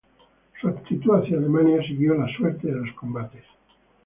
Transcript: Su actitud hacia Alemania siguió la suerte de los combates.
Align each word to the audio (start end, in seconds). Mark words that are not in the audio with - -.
Su 0.59 0.67
actitud 0.67 1.11
hacia 1.15 1.37
Alemania 1.37 1.79
siguió 1.85 2.15
la 2.15 2.27
suerte 2.35 2.65
de 2.65 2.73
los 2.87 2.91
combates. 2.95 3.43